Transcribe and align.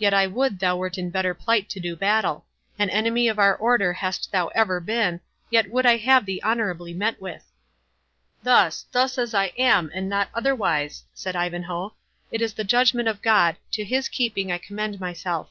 Yet 0.00 0.12
I 0.12 0.26
would 0.26 0.58
thou 0.58 0.76
wert 0.76 0.98
in 0.98 1.10
better 1.10 1.32
plight 1.32 1.68
to 1.70 1.78
do 1.78 1.94
battle. 1.94 2.44
An 2.76 2.90
enemy 2.90 3.28
of 3.28 3.38
our 3.38 3.54
Order 3.54 3.92
hast 3.92 4.32
thou 4.32 4.48
ever 4.48 4.80
been, 4.80 5.20
yet 5.48 5.70
would 5.70 5.86
I 5.86 5.96
have 5.98 6.26
thee 6.26 6.40
honourably 6.42 6.92
met 6.92 7.20
with." 7.20 7.48
"Thus—thus 8.42 9.16
as 9.16 9.32
I 9.32 9.52
am, 9.56 9.88
and 9.94 10.08
not 10.08 10.28
otherwise," 10.34 11.04
said 11.14 11.36
Ivanhoe; 11.36 11.94
"it 12.32 12.42
is 12.42 12.54
the 12.54 12.64
judgment 12.64 13.06
of 13.06 13.22
God—to 13.22 13.84
his 13.84 14.08
keeping 14.08 14.50
I 14.50 14.58
commend 14.58 14.98
myself. 14.98 15.50